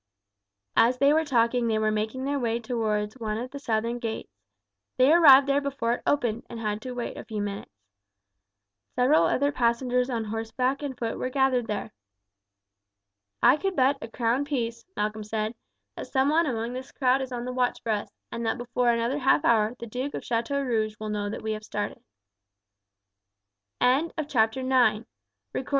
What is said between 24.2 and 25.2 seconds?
X: A Perilous Journey.